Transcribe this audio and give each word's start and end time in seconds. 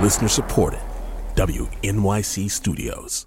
Listener 0.00 0.28
supported. 0.28 0.80
WNYC 1.34 2.50
Studios. 2.50 3.26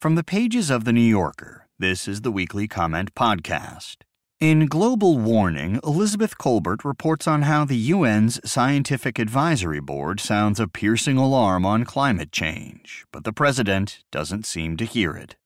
From 0.00 0.14
the 0.14 0.24
pages 0.24 0.70
of 0.70 0.86
The 0.86 0.94
New 0.94 1.00
Yorker, 1.02 1.66
this 1.78 2.08
is 2.08 2.22
the 2.22 2.30
Weekly 2.30 2.66
Comment 2.66 3.14
Podcast. 3.14 3.96
In 4.40 4.64
Global 4.64 5.18
Warning, 5.18 5.78
Elizabeth 5.84 6.38
Kolbert 6.38 6.84
reports 6.84 7.28
on 7.28 7.42
how 7.42 7.66
the 7.66 7.92
UN's 7.92 8.40
Scientific 8.50 9.18
Advisory 9.18 9.80
Board 9.80 10.20
sounds 10.20 10.58
a 10.58 10.66
piercing 10.66 11.18
alarm 11.18 11.66
on 11.66 11.84
climate 11.84 12.32
change, 12.32 13.04
but 13.12 13.24
the 13.24 13.32
president 13.32 14.02
doesn't 14.10 14.46
seem 14.46 14.78
to 14.78 14.86
hear 14.86 15.14
it. 15.14 15.36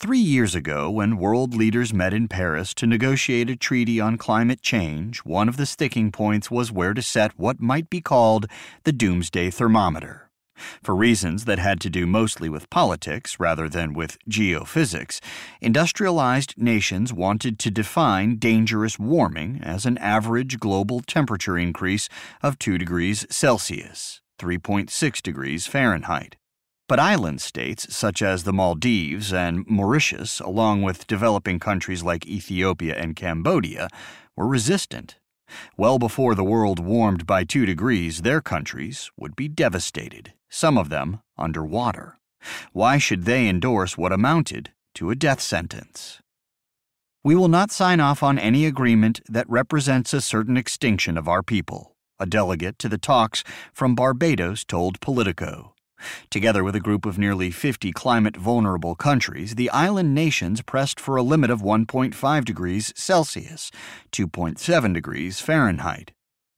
Three 0.00 0.18
years 0.18 0.54
ago, 0.54 0.90
when 0.90 1.16
world 1.16 1.54
leaders 1.54 1.94
met 1.94 2.12
in 2.12 2.28
Paris 2.28 2.74
to 2.74 2.86
negotiate 2.86 3.48
a 3.48 3.56
treaty 3.56 4.00
on 4.00 4.18
climate 4.18 4.60
change, 4.60 5.20
one 5.20 5.48
of 5.48 5.56
the 5.56 5.66
sticking 5.66 6.10
points 6.12 6.50
was 6.50 6.72
where 6.72 6.92
to 6.94 7.00
set 7.00 7.38
what 7.38 7.60
might 7.60 7.88
be 7.88 8.00
called 8.00 8.46
the 8.82 8.92
doomsday 8.92 9.50
thermometer. 9.50 10.28
For 10.82 10.94
reasons 10.94 11.46
that 11.46 11.58
had 11.58 11.80
to 11.80 11.90
do 11.90 12.06
mostly 12.06 12.48
with 12.48 12.70
politics 12.70 13.40
rather 13.40 13.68
than 13.68 13.94
with 13.94 14.18
geophysics, 14.28 15.20
industrialized 15.60 16.54
nations 16.56 17.12
wanted 17.12 17.58
to 17.60 17.70
define 17.70 18.36
dangerous 18.36 18.98
warming 18.98 19.60
as 19.62 19.86
an 19.86 19.96
average 19.98 20.58
global 20.58 21.00
temperature 21.00 21.56
increase 21.56 22.08
of 22.42 22.58
2 22.58 22.78
degrees 22.78 23.26
Celsius, 23.30 24.20
3.6 24.38 25.22
degrees 25.22 25.66
Fahrenheit. 25.66 26.36
But 26.86 27.00
island 27.00 27.40
states 27.40 27.94
such 27.94 28.20
as 28.20 28.44
the 28.44 28.52
Maldives 28.52 29.32
and 29.32 29.66
Mauritius, 29.66 30.40
along 30.40 30.82
with 30.82 31.06
developing 31.06 31.58
countries 31.58 32.02
like 32.02 32.26
Ethiopia 32.26 32.94
and 32.94 33.16
Cambodia, 33.16 33.88
were 34.36 34.46
resistant. 34.46 35.16
Well 35.76 35.98
before 35.98 36.34
the 36.34 36.44
world 36.44 36.78
warmed 36.78 37.26
by 37.26 37.44
2 37.44 37.64
degrees, 37.64 38.22
their 38.22 38.40
countries 38.40 39.10
would 39.16 39.34
be 39.34 39.48
devastated 39.48 40.34
some 40.54 40.78
of 40.78 40.88
them 40.88 41.20
underwater. 41.36 42.16
Why 42.72 42.98
should 42.98 43.24
they 43.24 43.48
endorse 43.48 43.98
what 43.98 44.12
amounted 44.12 44.70
to 44.94 45.10
a 45.10 45.16
death 45.16 45.40
sentence? 45.40 46.20
We 47.24 47.34
will 47.34 47.48
not 47.48 47.72
sign 47.72 47.98
off 47.98 48.22
on 48.22 48.38
any 48.38 48.64
agreement 48.64 49.20
that 49.28 49.50
represents 49.50 50.14
a 50.14 50.20
certain 50.20 50.56
extinction 50.56 51.18
of 51.18 51.26
our 51.26 51.42
people, 51.42 51.96
a 52.20 52.26
delegate 52.26 52.78
to 52.80 52.88
the 52.88 52.98
talks 52.98 53.42
from 53.72 53.96
Barbados 53.96 54.64
told 54.64 55.00
Politico. 55.00 55.73
Together 56.30 56.64
with 56.64 56.74
a 56.74 56.80
group 56.80 57.06
of 57.06 57.18
nearly 57.18 57.50
50 57.50 57.92
climate 57.92 58.36
vulnerable 58.36 58.94
countries, 58.94 59.54
the 59.54 59.70
island 59.70 60.14
nations 60.14 60.62
pressed 60.62 60.98
for 60.98 61.16
a 61.16 61.22
limit 61.22 61.50
of 61.50 61.62
1.5 61.62 62.44
degrees 62.44 62.92
Celsius, 62.96 63.70
2.7 64.12 64.94
degrees 64.94 65.40
Fahrenheit. 65.40 66.12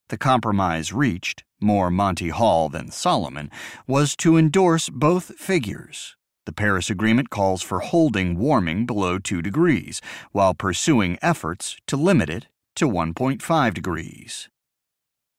The 0.09 0.19
compromise 0.19 0.93
reached, 0.93 1.45
more 1.61 1.91
Monty 1.91 2.29
Hall 2.29 2.69
than 2.69 2.91
Solomon, 2.91 3.51
was 3.87 4.15
to 4.17 4.37
endorse 4.37 4.89
both 4.89 5.35
figures. 5.37 6.17
The 6.45 6.53
Paris 6.53 6.91
Agreement 6.91 7.29
calls 7.29 7.63
for 7.63 7.81
holding 7.81 8.39
warming 8.39 8.87
below 8.87 9.19
2 9.19 9.43
degrees, 9.43 10.01
while 10.31 10.55
pursuing 10.55 11.19
efforts 11.21 11.77
to 11.89 11.97
limit 11.97 12.31
it 12.31 12.47
to 12.77 12.89
1.5 12.89 13.75
degrees. 13.75 14.49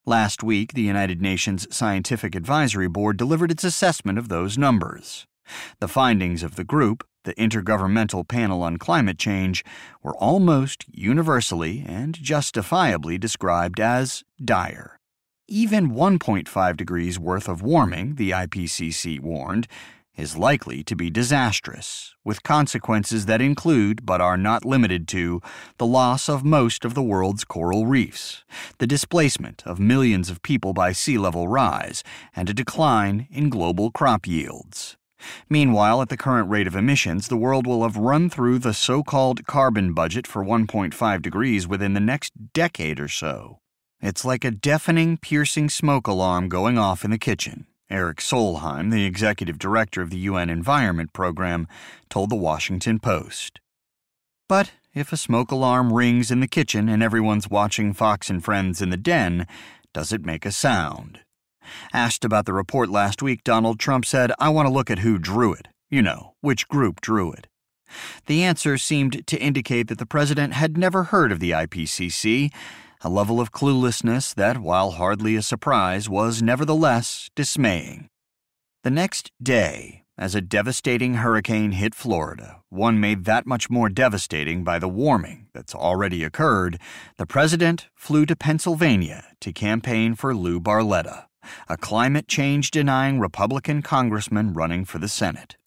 Last 0.07 0.41
week, 0.41 0.71
the 0.71 0.83
United 0.83 1.21
Nations 1.21 1.67
Scientific 1.69 2.33
Advisory 2.33 2.87
Board 2.87 3.17
delivered 3.17 3.51
its 3.51 3.65
assessment 3.65 4.17
of 4.17 4.29
those 4.29 4.57
numbers. 4.57 5.27
The 5.81 5.89
findings 5.89 6.43
of 6.43 6.55
the 6.55 6.63
group, 6.63 7.05
the 7.25 7.33
Intergovernmental 7.33 8.25
Panel 8.25 8.63
on 8.63 8.77
Climate 8.77 9.19
Change, 9.19 9.65
were 10.01 10.15
almost 10.15 10.85
universally 10.89 11.83
and 11.85 12.15
justifiably 12.15 13.17
described 13.17 13.81
as 13.81 14.23
dire. 14.41 14.97
Even 15.49 15.89
1.5 15.89 16.77
degrees 16.77 17.19
worth 17.19 17.49
of 17.49 17.61
warming, 17.61 18.15
the 18.15 18.31
IPCC 18.31 19.19
warned, 19.19 19.67
is 20.17 20.35
likely 20.35 20.83
to 20.83 20.95
be 20.95 21.09
disastrous, 21.09 22.15
with 22.25 22.43
consequences 22.43 23.27
that 23.27 23.39
include, 23.39 24.05
but 24.05 24.19
are 24.19 24.37
not 24.37 24.65
limited 24.65 25.07
to, 25.07 25.41
the 25.77 25.85
loss 25.85 26.27
of 26.27 26.43
most 26.43 26.83
of 26.83 26.95
the 26.95 27.03
world's 27.03 27.45
coral 27.45 27.85
reefs, 27.85 28.43
the 28.79 28.87
displacement 28.87 29.65
of 29.65 29.79
millions 29.79 30.29
of 30.29 30.41
people 30.41 30.73
by 30.73 30.91
sea 30.91 31.17
level 31.17 31.47
rise, 31.47 32.03
and 32.35 32.49
a 32.49 32.53
decline 32.53 33.27
in 33.31 33.49
global 33.49 33.91
crop 33.91 34.25
yields. 34.25 34.97
Meanwhile, 35.49 36.01
at 36.01 36.09
the 36.09 36.17
current 36.17 36.49
rate 36.49 36.67
of 36.67 36.75
emissions, 36.75 37.27
the 37.27 37.37
world 37.37 37.65
will 37.65 37.83
have 37.83 37.97
run 37.97 38.29
through 38.29 38.59
the 38.59 38.73
so 38.73 39.03
called 39.03 39.45
carbon 39.45 39.93
budget 39.93 40.27
for 40.27 40.43
1.5 40.43 41.21
degrees 41.21 41.67
within 41.67 41.93
the 41.93 41.99
next 41.99 42.33
decade 42.53 42.99
or 42.99 43.07
so. 43.07 43.59
It's 43.99 44.23
like 44.23 44.45
a 44.45 44.51
deafening, 44.51 45.17
piercing 45.17 45.69
smoke 45.69 46.07
alarm 46.07 46.49
going 46.49 46.77
off 46.77 47.03
in 47.03 47.11
the 47.11 47.17
kitchen. 47.17 47.65
Erik 47.89 48.17
Solheim, 48.17 48.91
the 48.91 49.05
executive 49.05 49.57
director 49.57 50.01
of 50.01 50.09
the 50.09 50.17
UN 50.17 50.49
Environment 50.49 51.13
Program, 51.13 51.67
told 52.09 52.29
the 52.29 52.35
Washington 52.35 52.99
Post. 52.99 53.59
But 54.49 54.71
if 54.93 55.13
a 55.13 55.17
smoke 55.17 55.51
alarm 55.51 55.93
rings 55.93 56.31
in 56.31 56.39
the 56.39 56.47
kitchen 56.47 56.89
and 56.89 57.01
everyone's 57.01 57.49
watching 57.49 57.93
Fox 57.93 58.29
and 58.29 58.43
Friends 58.43 58.81
in 58.81 58.89
the 58.89 58.97
den, 58.97 59.47
does 59.93 60.11
it 60.11 60.25
make 60.25 60.45
a 60.45 60.51
sound? 60.51 61.19
Asked 61.93 62.25
about 62.25 62.45
the 62.45 62.53
report 62.53 62.89
last 62.89 63.21
week, 63.21 63.43
Donald 63.43 63.79
Trump 63.79 64.05
said, 64.05 64.31
I 64.39 64.49
want 64.49 64.67
to 64.67 64.73
look 64.73 64.89
at 64.89 64.99
who 64.99 65.17
drew 65.17 65.53
it. 65.53 65.67
You 65.89 66.01
know, 66.01 66.33
which 66.41 66.67
group 66.67 66.99
drew 66.99 67.31
it. 67.31 67.47
The 68.25 68.43
answer 68.43 68.77
seemed 68.77 69.25
to 69.27 69.37
indicate 69.37 69.87
that 69.87 69.97
the 69.97 70.05
president 70.05 70.53
had 70.53 70.77
never 70.77 71.03
heard 71.03 71.31
of 71.31 71.39
the 71.39 71.51
IPCC, 71.51 72.51
a 73.01 73.09
level 73.09 73.39
of 73.39 73.51
cluelessness 73.51 74.33
that, 74.35 74.59
while 74.59 74.91
hardly 74.91 75.35
a 75.35 75.41
surprise, 75.41 76.09
was 76.09 76.41
nevertheless 76.41 77.29
dismaying. 77.35 78.09
The 78.83 78.91
next 78.91 79.31
day, 79.41 80.03
as 80.17 80.33
a 80.33 80.41
devastating 80.41 81.15
hurricane 81.15 81.73
hit 81.73 81.93
Florida, 81.93 82.61
one 82.69 82.99
made 82.99 83.25
that 83.25 83.45
much 83.45 83.69
more 83.69 83.89
devastating 83.89 84.63
by 84.63 84.79
the 84.79 84.89
warming 84.89 85.47
that's 85.53 85.75
already 85.75 86.23
occurred, 86.23 86.79
the 87.17 87.25
president 87.25 87.87
flew 87.95 88.25
to 88.25 88.35
Pennsylvania 88.35 89.25
to 89.41 89.53
campaign 89.53 90.15
for 90.15 90.35
Lou 90.35 90.59
Barletta 90.59 91.27
a 91.67 91.77
climate 91.77 92.27
change 92.27 92.71
denying 92.71 93.19
Republican 93.19 93.81
congressman 93.81 94.53
running 94.53 94.85
for 94.85 94.99
the 94.99 95.07
Senate. 95.07 95.57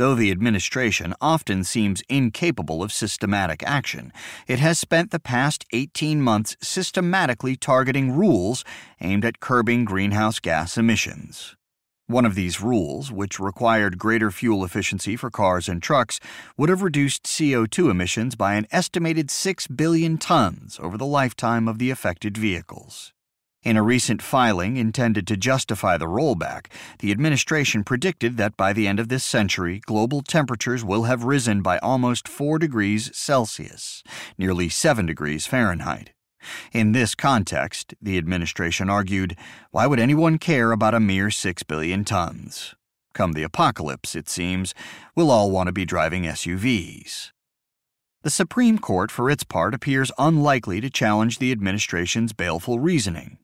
Though 0.00 0.14
the 0.14 0.30
administration 0.30 1.12
often 1.20 1.62
seems 1.62 2.02
incapable 2.08 2.82
of 2.82 2.90
systematic 2.90 3.62
action, 3.66 4.14
it 4.46 4.58
has 4.58 4.78
spent 4.78 5.10
the 5.10 5.20
past 5.20 5.66
18 5.74 6.22
months 6.22 6.56
systematically 6.62 7.54
targeting 7.54 8.10
rules 8.10 8.64
aimed 9.02 9.26
at 9.26 9.40
curbing 9.40 9.84
greenhouse 9.84 10.40
gas 10.40 10.78
emissions. 10.78 11.54
One 12.06 12.24
of 12.24 12.34
these 12.34 12.62
rules, 12.62 13.12
which 13.12 13.38
required 13.38 13.98
greater 13.98 14.30
fuel 14.30 14.64
efficiency 14.64 15.16
for 15.16 15.30
cars 15.30 15.68
and 15.68 15.82
trucks, 15.82 16.18
would 16.56 16.70
have 16.70 16.80
reduced 16.80 17.24
CO2 17.24 17.90
emissions 17.90 18.36
by 18.36 18.54
an 18.54 18.66
estimated 18.72 19.30
6 19.30 19.66
billion 19.66 20.16
tons 20.16 20.80
over 20.82 20.96
the 20.96 21.04
lifetime 21.04 21.68
of 21.68 21.78
the 21.78 21.90
affected 21.90 22.38
vehicles. 22.38 23.12
In 23.62 23.76
a 23.76 23.82
recent 23.82 24.22
filing 24.22 24.78
intended 24.78 25.26
to 25.26 25.36
justify 25.36 25.98
the 25.98 26.06
rollback, 26.06 26.68
the 27.00 27.10
administration 27.10 27.84
predicted 27.84 28.38
that 28.38 28.56
by 28.56 28.72
the 28.72 28.88
end 28.88 28.98
of 28.98 29.10
this 29.10 29.22
century, 29.22 29.82
global 29.84 30.22
temperatures 30.22 30.82
will 30.82 31.02
have 31.04 31.24
risen 31.24 31.60
by 31.60 31.76
almost 31.80 32.26
4 32.26 32.58
degrees 32.58 33.14
Celsius, 33.14 34.02
nearly 34.38 34.70
7 34.70 35.04
degrees 35.04 35.46
Fahrenheit. 35.46 36.12
In 36.72 36.92
this 36.92 37.14
context, 37.14 37.92
the 38.00 38.16
administration 38.16 38.88
argued, 38.88 39.36
why 39.72 39.86
would 39.86 40.00
anyone 40.00 40.38
care 40.38 40.72
about 40.72 40.94
a 40.94 41.00
mere 41.00 41.30
6 41.30 41.62
billion 41.64 42.02
tons? 42.02 42.74
Come 43.12 43.32
the 43.32 43.42
apocalypse, 43.42 44.16
it 44.16 44.30
seems, 44.30 44.74
we'll 45.14 45.30
all 45.30 45.50
want 45.50 45.66
to 45.66 45.72
be 45.72 45.84
driving 45.84 46.22
SUVs. 46.22 47.32
The 48.22 48.30
Supreme 48.30 48.78
Court, 48.78 49.10
for 49.10 49.28
its 49.28 49.44
part, 49.44 49.74
appears 49.74 50.10
unlikely 50.16 50.80
to 50.80 50.88
challenge 50.88 51.38
the 51.38 51.52
administration's 51.52 52.32
baleful 52.32 52.78
reasoning. 52.78 53.36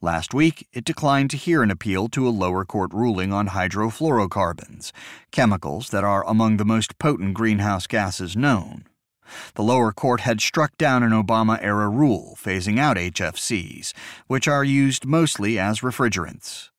Last 0.00 0.34
week, 0.34 0.66
it 0.72 0.84
declined 0.84 1.30
to 1.30 1.36
hear 1.36 1.62
an 1.62 1.70
appeal 1.70 2.08
to 2.08 2.28
a 2.28 2.30
lower 2.30 2.64
court 2.64 2.92
ruling 2.92 3.32
on 3.32 3.48
hydrofluorocarbons, 3.48 4.92
chemicals 5.30 5.90
that 5.90 6.04
are 6.04 6.26
among 6.26 6.56
the 6.56 6.64
most 6.64 6.98
potent 6.98 7.34
greenhouse 7.34 7.86
gases 7.86 8.36
known. 8.36 8.84
The 9.54 9.62
lower 9.62 9.92
court 9.92 10.20
had 10.20 10.40
struck 10.40 10.76
down 10.78 11.02
an 11.02 11.10
Obama 11.10 11.58
era 11.60 11.88
rule 11.88 12.36
phasing 12.40 12.78
out 12.78 12.96
HFCs, 12.96 13.92
which 14.26 14.46
are 14.48 14.64
used 14.64 15.04
mostly 15.04 15.58
as 15.58 15.80
refrigerants. 15.80 16.70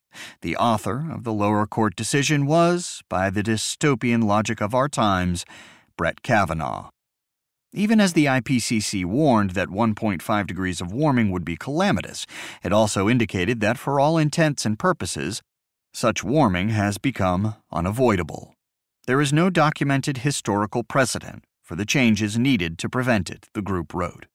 The 0.42 0.58
author 0.58 1.08
of 1.12 1.24
the 1.24 1.34
lower 1.34 1.68
court 1.68 1.96
decision 1.96 2.46
was, 2.46 3.04
by 3.10 3.30
the 3.30 3.44
dystopian 3.44 4.24
logic 4.24 4.62
of 4.62 4.74
our 4.74 4.90
times, 4.90 5.46
Brett 5.98 6.22
Kavanaugh. 6.24 6.90
Even 7.74 8.00
as 8.00 8.14
the 8.14 8.26
IPCC 8.26 9.04
warned 9.04 9.52
that 9.52 9.68
1.5 9.68 10.48
degrees 10.48 10.80
of 10.80 10.94
warming 10.94 11.32
would 11.32 11.44
be 11.44 11.58
calamitous, 11.58 12.26
it 12.64 12.72
also 12.72 13.10
indicated 13.10 13.60
that 13.60 13.78
for 13.78 14.00
all 14.00 14.18
intents 14.18 14.66
and 14.66 14.80
purposes, 14.80 15.42
such 15.94 16.24
warming 16.24 16.70
has 16.70 16.98
become 16.98 17.56
unavoidable. 17.72 18.54
There 19.06 19.22
is 19.22 19.34
no 19.34 19.50
documented 19.50 20.20
historical 20.20 20.84
precedent 20.84 21.44
for 21.62 21.76
the 21.76 21.86
changes 21.86 22.40
needed 22.40 22.78
to 22.80 22.90
prevent 22.90 23.30
it, 23.30 23.48
the 23.54 23.62
group 23.62 23.94
wrote. 23.94 24.26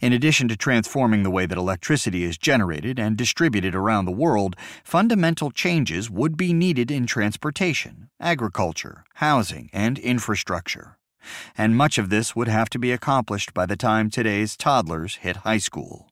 In 0.00 0.12
addition 0.12 0.46
to 0.48 0.56
transforming 0.56 1.22
the 1.22 1.30
way 1.30 1.46
that 1.46 1.58
electricity 1.58 2.22
is 2.22 2.38
generated 2.38 2.98
and 2.98 3.16
distributed 3.16 3.74
around 3.74 4.04
the 4.04 4.12
world, 4.12 4.56
fundamental 4.84 5.50
changes 5.50 6.08
would 6.08 6.36
be 6.36 6.52
needed 6.52 6.90
in 6.90 7.06
transportation, 7.06 8.08
agriculture, 8.20 9.04
housing, 9.14 9.68
and 9.72 9.98
infrastructure. 9.98 10.96
And 11.56 11.76
much 11.76 11.98
of 11.98 12.10
this 12.10 12.34
would 12.34 12.48
have 12.48 12.70
to 12.70 12.78
be 12.78 12.92
accomplished 12.92 13.54
by 13.54 13.66
the 13.66 13.76
time 13.76 14.10
today's 14.10 14.56
toddlers 14.56 15.16
hit 15.16 15.38
high 15.38 15.58
school. 15.58 16.10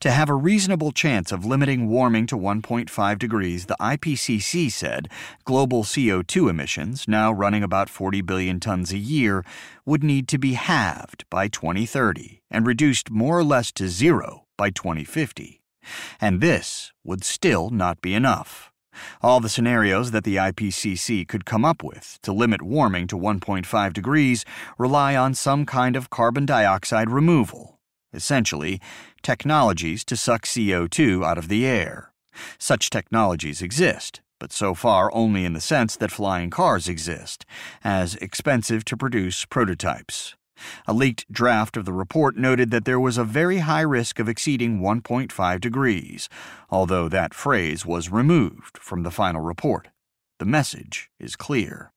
To 0.00 0.10
have 0.10 0.28
a 0.28 0.34
reasonable 0.34 0.92
chance 0.92 1.32
of 1.32 1.44
limiting 1.44 1.88
warming 1.88 2.26
to 2.26 2.36
1.5 2.36 3.18
degrees, 3.18 3.66
the 3.66 3.76
IPCC 3.80 4.70
said 4.70 5.08
global 5.44 5.84
CO2 5.84 6.50
emissions, 6.50 7.08
now 7.08 7.32
running 7.32 7.62
about 7.62 7.88
40 7.88 8.20
billion 8.22 8.60
tons 8.60 8.92
a 8.92 8.98
year, 8.98 9.44
would 9.86 10.04
need 10.04 10.28
to 10.28 10.38
be 10.38 10.54
halved 10.54 11.24
by 11.30 11.48
2030 11.48 12.42
and 12.50 12.66
reduced 12.66 13.10
more 13.10 13.38
or 13.38 13.44
less 13.44 13.72
to 13.72 13.88
zero 13.88 14.46
by 14.56 14.70
2050. 14.70 15.62
And 16.20 16.40
this 16.40 16.92
would 17.02 17.24
still 17.24 17.70
not 17.70 18.00
be 18.00 18.14
enough. 18.14 18.70
All 19.22 19.40
the 19.40 19.48
scenarios 19.48 20.10
that 20.10 20.24
the 20.24 20.36
IPCC 20.36 21.26
could 21.26 21.44
come 21.44 21.64
up 21.64 21.82
with 21.82 22.18
to 22.22 22.32
limit 22.32 22.62
warming 22.62 23.06
to 23.08 23.16
1.5 23.16 23.92
degrees 23.92 24.44
rely 24.78 25.16
on 25.16 25.34
some 25.34 25.66
kind 25.66 25.96
of 25.96 26.10
carbon 26.10 26.46
dioxide 26.46 27.10
removal. 27.10 27.78
Essentially, 28.12 28.80
technologies 29.22 30.04
to 30.04 30.16
suck 30.16 30.42
CO2 30.42 31.24
out 31.24 31.38
of 31.38 31.48
the 31.48 31.66
air. 31.66 32.12
Such 32.58 32.90
technologies 32.90 33.62
exist, 33.62 34.20
but 34.38 34.52
so 34.52 34.74
far 34.74 35.12
only 35.14 35.44
in 35.44 35.52
the 35.52 35.60
sense 35.60 35.96
that 35.96 36.10
flying 36.10 36.50
cars 36.50 36.88
exist, 36.88 37.44
as 37.82 38.14
expensive 38.16 38.84
to 38.86 38.96
produce 38.96 39.44
prototypes. 39.44 40.36
A 40.86 40.92
leaked 40.92 41.30
draft 41.32 41.76
of 41.76 41.84
the 41.84 41.92
report 41.92 42.36
noted 42.36 42.70
that 42.70 42.84
there 42.84 43.00
was 43.00 43.18
a 43.18 43.24
very 43.24 43.58
high 43.58 43.80
risk 43.80 44.18
of 44.18 44.28
exceeding 44.28 44.80
1.5 44.80 45.60
degrees, 45.60 46.28
although 46.70 47.08
that 47.08 47.34
phrase 47.34 47.84
was 47.84 48.10
removed 48.10 48.78
from 48.78 49.02
the 49.02 49.10
final 49.10 49.40
report. 49.40 49.88
The 50.38 50.44
message 50.44 51.10
is 51.18 51.36
clear. 51.36 51.92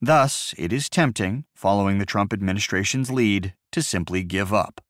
Thus, 0.00 0.54
it 0.58 0.72
is 0.72 0.88
tempting, 0.88 1.44
following 1.54 1.98
the 1.98 2.06
Trump 2.06 2.32
administration's 2.32 3.10
lead, 3.10 3.54
to 3.72 3.82
simply 3.82 4.22
give 4.22 4.52
up. 4.52 4.80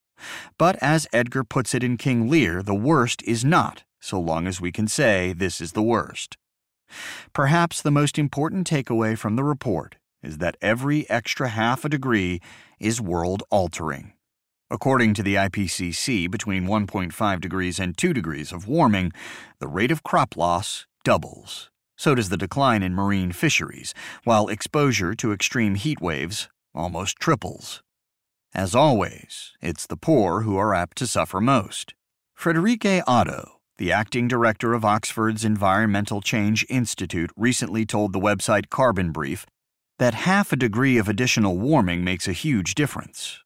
But 0.58 0.76
as 0.82 1.06
Edgar 1.12 1.44
puts 1.44 1.74
it 1.74 1.84
in 1.84 1.96
King 1.96 2.28
Lear, 2.28 2.62
the 2.62 2.74
worst 2.74 3.22
is 3.22 3.44
not, 3.44 3.84
so 4.00 4.18
long 4.20 4.46
as 4.46 4.60
we 4.60 4.72
can 4.72 4.88
say 4.88 5.32
this 5.32 5.60
is 5.60 5.72
the 5.72 5.82
worst. 5.82 6.36
Perhaps 7.32 7.82
the 7.82 7.90
most 7.90 8.18
important 8.18 8.68
takeaway 8.68 9.16
from 9.16 9.36
the 9.36 9.44
report 9.44 9.96
is 10.24 10.38
that 10.38 10.56
every 10.62 11.08
extra 11.10 11.48
half 11.48 11.84
a 11.84 11.88
degree 11.88 12.40
is 12.78 13.00
world 13.00 13.42
altering. 13.50 14.12
According 14.70 15.14
to 15.14 15.22
the 15.22 15.34
IPCC, 15.34 16.30
between 16.30 16.66
1.5 16.66 17.40
degrees 17.40 17.78
and 17.78 17.96
2 17.96 18.12
degrees 18.12 18.50
of 18.50 18.66
warming, 18.66 19.12
the 19.60 19.68
rate 19.68 19.90
of 19.90 20.02
crop 20.02 20.36
loss 20.36 20.86
doubles. 21.04 21.70
So 21.96 22.14
does 22.14 22.28
the 22.28 22.36
decline 22.36 22.82
in 22.82 22.94
marine 22.94 23.32
fisheries, 23.32 23.94
while 24.24 24.48
exposure 24.48 25.14
to 25.14 25.32
extreme 25.32 25.76
heat 25.76 26.00
waves 26.00 26.48
almost 26.74 27.18
triples. 27.18 27.82
As 28.54 28.74
always, 28.74 29.52
it's 29.60 29.86
the 29.86 29.96
poor 29.96 30.42
who 30.42 30.56
are 30.56 30.74
apt 30.74 30.96
to 30.98 31.06
suffer 31.06 31.40
most. 31.40 31.94
Friederike 32.38 33.02
Otto, 33.06 33.60
the 33.78 33.92
acting 33.92 34.28
director 34.28 34.74
of 34.74 34.84
Oxford's 34.84 35.44
Environmental 35.44 36.20
Change 36.20 36.66
Institute, 36.68 37.30
recently 37.36 37.84
told 37.86 38.12
the 38.12 38.20
website 38.20 38.70
Carbon 38.70 39.12
Brief 39.12 39.46
that 39.98 40.14
half 40.14 40.52
a 40.52 40.56
degree 40.56 40.98
of 40.98 41.08
additional 41.08 41.58
warming 41.58 42.04
makes 42.04 42.26
a 42.26 42.32
huge 42.32 42.74
difference. 42.74 43.40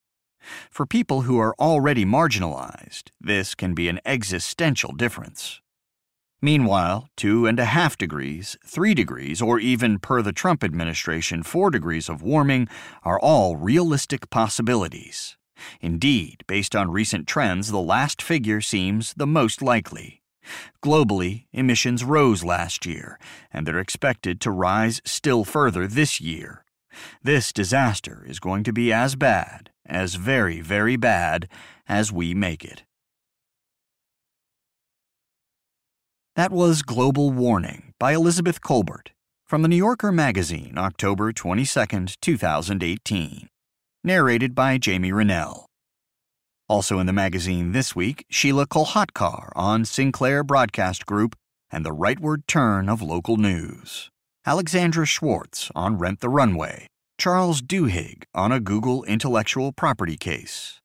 For 0.71 0.87
people 0.87 1.23
who 1.23 1.39
are 1.39 1.55
already 1.59 2.05
marginalized, 2.05 3.11
this 3.21 3.55
can 3.55 3.75
be 3.75 3.89
an 3.89 4.00
existential 4.05 4.93
difference. 4.93 5.61
Meanwhile, 6.41 7.09
two 7.17 7.47
and 7.47 7.59
a 7.59 7.65
half 7.65 7.99
degrees, 7.99 8.56
three 8.65 8.95
degrees, 8.95 9.43
or 9.43 9.59
even 9.59 9.99
per 9.99 10.23
the 10.23 10.33
Trump 10.33 10.62
administration, 10.62 11.43
four 11.43 11.71
degrees 11.71 12.09
of 12.09 12.23
warming 12.23 12.69
are 13.03 13.19
all 13.19 13.56
realistic 13.56 14.31
possibilities. 14.31 15.37
Indeed, 15.81 16.45
based 16.47 16.77
on 16.77 16.93
recent 16.93 17.27
trends, 17.27 17.73
the 17.73 17.81
last 17.81 18.23
figure 18.23 18.61
seems 18.61 19.15
the 19.15 19.27
most 19.27 19.61
likely. 19.61 20.23
Globally, 20.83 21.45
emissions 21.53 22.05
rose 22.05 22.45
last 22.45 22.87
year, 22.87 23.19
and 23.53 23.67
they're 23.67 23.79
expected 23.79 24.41
to 24.41 24.50
rise 24.50 25.00
still 25.05 25.45
further 25.45 25.87
this 25.87 26.21
year. 26.21 26.65
This 27.23 27.53
disaster 27.53 28.25
is 28.27 28.41
going 28.41 28.65
to 28.65 28.73
be 28.73 28.93
as 28.93 29.15
bad, 29.17 29.71
as 29.87 30.15
very, 30.15 30.61
very 30.61 30.97
bad, 30.97 31.49
as 31.89 32.12
we 32.12 32.35
make 32.35 32.65
it. 32.65 32.85
That 36.37 36.53
was 36.53 36.83
Global 36.83 37.31
Warning 37.31 37.95
by 37.99 38.12
Elizabeth 38.12 38.61
Kolbert 38.61 39.09
from 39.45 39.62
the 39.62 39.69
New 39.69 39.77
Yorker 39.77 40.12
magazine, 40.12 40.75
October 40.77 41.33
22, 41.33 42.06
2018. 42.21 43.49
Narrated 44.05 44.55
by 44.55 44.79
Jamie 44.79 45.11
Rennell. 45.11 45.68
Also 46.69 46.99
in 46.99 47.06
the 47.06 47.12
magazine 47.12 47.73
this 47.73 47.97
week, 47.97 48.25
Sheelah 48.32 48.67
Kolhatkar 48.67 49.50
on 49.56 49.85
Sinclair 49.85 50.44
Broadcast 50.44 51.06
Group 51.06 51.35
and 51.70 51.85
the 51.85 51.94
rightward 51.94 52.47
turn 52.47 52.88
of 52.88 53.00
local 53.03 53.37
news. 53.37 54.11
Alexandra 54.47 55.06
Schwartz 55.06 55.70
on 55.75 55.99
Rent 55.99 56.20
the 56.20 56.29
Runway. 56.29 56.87
Charles 57.19 57.62
Duhigg 57.62 58.25
on 58.35 58.53
a 58.53 58.61
Google 58.61 59.05
intellectual 59.05 59.73
property 59.73 60.17
case. 60.17 60.81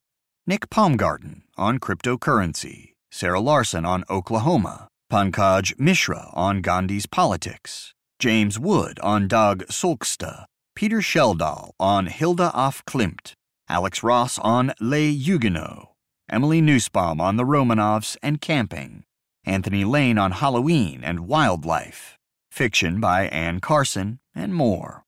Nick 0.47 0.69
Paumgarten 0.69 1.41
on 1.57 1.79
cryptocurrency. 1.79 2.93
Sarah 3.11 3.39
Larson 3.39 3.85
on 3.85 4.03
Oklahoma. 4.09 4.87
Pankaj 5.13 5.79
Mishra 5.79 6.31
on 6.33 6.63
Gandhi's 6.63 7.05
politics, 7.05 7.93
James 8.17 8.57
Wood 8.57 8.99
on 9.03 9.27
Dag 9.27 9.59
Solstad, 9.67 10.45
Peter 10.75 11.01
Schjeldahl 11.01 11.69
on 11.79 12.07
Hilma 12.07 12.49
af 12.55 12.83
Klint, 12.85 13.33
Alex 13.69 14.03
Ross 14.03 14.37
on 14.39 14.73
Les 14.79 15.13
Huguenots, 15.13 15.89
Emily 16.29 16.61
Nussbaum 16.61 17.21
on 17.21 17.37
the 17.37 17.43
Romanovs 17.43 18.17
and 18.21 18.41
camping, 18.41 19.05
Anthony 19.45 19.85
Lane 19.85 20.17
on 20.17 20.31
Halloween 20.31 21.01
and 21.03 21.27
wildlife, 21.27 22.17
fiction 22.51 22.99
by 22.99 23.27
Anne 23.27 23.59
Carson, 23.59 24.19
and 24.35 24.53
more. 24.53 25.05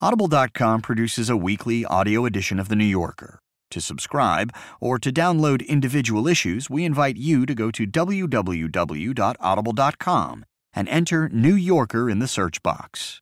Audible.com 0.00 0.80
produces 0.80 1.28
a 1.28 1.36
weekly 1.36 1.84
audio 1.84 2.24
edition 2.24 2.58
of 2.58 2.68
The 2.68 2.76
New 2.76 2.86
Yorker. 2.86 3.40
To 3.70 3.80
subscribe 3.80 4.52
or 4.80 4.98
to 4.98 5.12
download 5.12 5.66
individual 5.66 6.26
issues, 6.26 6.70
we 6.70 6.84
invite 6.84 7.18
you 7.18 7.46
to 7.46 7.54
go 7.54 7.70
to 7.70 7.86
www.audible.com 7.86 10.44
and 10.72 10.88
enter 10.88 11.28
New 11.28 11.54
Yorker 11.54 12.08
in 12.08 12.18
the 12.18 12.28
search 12.28 12.62
box. 12.62 13.20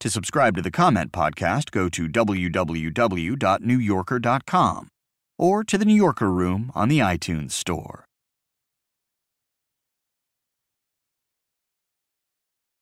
To 0.00 0.10
subscribe 0.10 0.54
to 0.54 0.62
the 0.62 0.70
Comment 0.70 1.10
Podcast, 1.10 1.72
go 1.72 1.88
to 1.88 2.08
www.newyorker.com 2.08 4.88
or 5.38 5.64
to 5.64 5.78
the 5.78 5.84
New 5.84 5.94
Yorker 5.94 6.30
Room 6.30 6.70
on 6.74 6.88
the 6.88 7.00
iTunes 7.00 7.50
Store. 7.50 8.07